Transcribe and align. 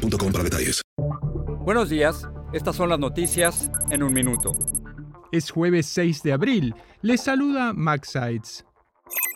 para 0.00 0.44
detalles. 0.44 0.82
Buenos 1.64 1.88
días, 1.90 2.28
estas 2.52 2.76
son 2.76 2.88
las 2.88 2.98
noticias 2.98 3.70
en 3.90 4.02
un 4.02 4.12
minuto. 4.12 4.52
Es 5.32 5.50
jueves 5.50 5.86
6 5.86 6.22
de 6.22 6.32
abril. 6.32 6.74
Les 7.02 7.20
saluda 7.20 7.72
Max 7.72 8.10
Sides. 8.10 8.64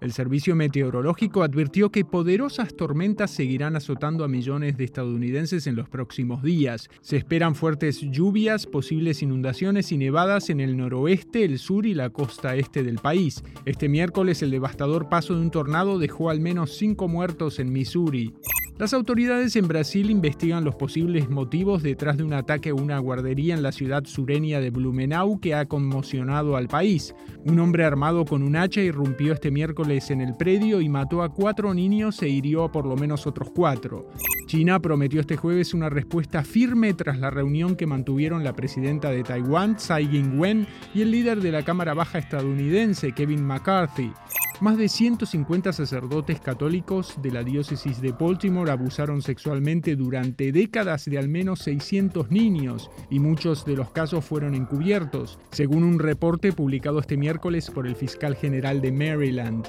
El 0.00 0.12
Servicio 0.12 0.54
Meteorológico 0.54 1.42
advirtió 1.42 1.90
que 1.90 2.04
poderosas 2.04 2.76
tormentas 2.76 3.32
seguirán 3.32 3.74
azotando 3.74 4.22
a 4.22 4.28
millones 4.28 4.76
de 4.76 4.84
estadounidenses 4.84 5.66
en 5.66 5.74
los 5.74 5.88
próximos 5.88 6.42
días. 6.42 6.88
Se 7.00 7.16
esperan 7.16 7.56
fuertes 7.56 8.00
lluvias, 8.00 8.66
posibles 8.66 9.22
inundaciones 9.22 9.90
y 9.90 9.98
nevadas 9.98 10.50
en 10.50 10.60
el 10.60 10.76
noroeste, 10.76 11.44
el 11.44 11.58
sur 11.58 11.84
y 11.84 11.94
la 11.94 12.10
costa 12.10 12.54
este 12.54 12.84
del 12.84 12.98
país. 12.98 13.42
Este 13.64 13.88
miércoles 13.88 14.40
el 14.42 14.52
devastador 14.52 15.08
paso 15.08 15.34
de 15.34 15.40
un 15.40 15.50
tornado 15.50 15.98
dejó 15.98 16.30
al 16.30 16.40
menos 16.40 16.76
cinco 16.76 17.08
muertos 17.08 17.58
en 17.58 17.72
Missouri. 17.72 18.34
Las 18.78 18.94
autoridades 18.94 19.56
en 19.56 19.66
Brasil 19.66 20.08
investigan 20.08 20.62
los 20.62 20.76
posibles 20.76 21.28
motivos 21.28 21.82
detrás 21.82 22.16
de 22.16 22.22
un 22.22 22.32
ataque 22.32 22.68
a 22.68 22.74
una 22.74 23.00
guardería 23.00 23.54
en 23.54 23.64
la 23.64 23.72
ciudad 23.72 24.04
sureña 24.04 24.60
de 24.60 24.70
Blumenau 24.70 25.40
que 25.40 25.52
ha 25.56 25.66
conmocionado 25.66 26.56
al 26.56 26.68
país. 26.68 27.12
Un 27.44 27.58
hombre 27.58 27.84
armado 27.84 28.24
con 28.24 28.44
un 28.44 28.54
hacha 28.54 28.80
irrumpió 28.80 29.32
este 29.32 29.50
miércoles 29.50 30.12
en 30.12 30.20
el 30.20 30.36
predio 30.36 30.80
y 30.80 30.88
mató 30.88 31.24
a 31.24 31.34
cuatro 31.34 31.74
niños 31.74 32.22
e 32.22 32.28
hirió 32.28 32.62
a 32.62 32.70
por 32.70 32.86
lo 32.86 32.94
menos 32.94 33.26
otros 33.26 33.50
cuatro. 33.52 34.10
China 34.46 34.78
prometió 34.78 35.20
este 35.20 35.36
jueves 35.36 35.74
una 35.74 35.90
respuesta 35.90 36.44
firme 36.44 36.94
tras 36.94 37.18
la 37.18 37.30
reunión 37.30 37.74
que 37.74 37.86
mantuvieron 37.86 38.44
la 38.44 38.52
presidenta 38.52 39.10
de 39.10 39.24
Taiwán, 39.24 39.74
Tsai 39.74 40.04
Ing-wen, 40.04 40.68
y 40.94 41.02
el 41.02 41.10
líder 41.10 41.40
de 41.40 41.50
la 41.50 41.64
Cámara 41.64 41.94
Baja 41.94 42.18
estadounidense, 42.18 43.10
Kevin 43.10 43.44
McCarthy. 43.44 44.12
Más 44.60 44.76
de 44.76 44.88
150 44.88 45.72
sacerdotes 45.72 46.40
católicos 46.40 47.14
de 47.22 47.30
la 47.30 47.44
diócesis 47.44 48.00
de 48.00 48.10
Baltimore 48.10 48.72
abusaron 48.72 49.22
sexualmente 49.22 49.94
durante 49.94 50.50
décadas 50.50 51.04
de 51.04 51.16
al 51.16 51.28
menos 51.28 51.60
600 51.60 52.32
niños 52.32 52.90
y 53.08 53.20
muchos 53.20 53.64
de 53.64 53.76
los 53.76 53.90
casos 53.90 54.24
fueron 54.24 54.56
encubiertos, 54.56 55.38
según 55.52 55.84
un 55.84 56.00
reporte 56.00 56.52
publicado 56.52 56.98
este 56.98 57.16
miércoles 57.16 57.70
por 57.70 57.86
el 57.86 57.94
fiscal 57.94 58.34
general 58.34 58.80
de 58.80 58.90
Maryland. 58.90 59.68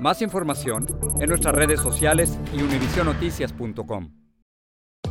Más 0.00 0.22
información 0.22 0.86
en 1.20 1.28
nuestras 1.28 1.54
redes 1.54 1.80
sociales 1.80 2.38
y 2.56 2.62
univisionoticias.com. 2.62 4.23